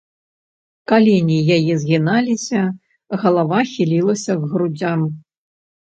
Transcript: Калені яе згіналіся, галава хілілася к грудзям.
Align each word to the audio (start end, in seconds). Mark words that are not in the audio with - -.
Калені 0.91 1.35
яе 1.57 1.73
згіналіся, 1.83 2.61
галава 3.25 3.59
хілілася 3.73 4.31
к 4.39 4.43
грудзям. 4.55 5.09